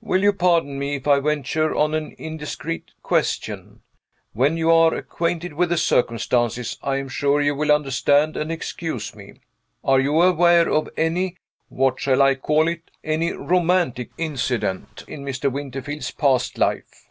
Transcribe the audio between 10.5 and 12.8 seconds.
of any what shall I call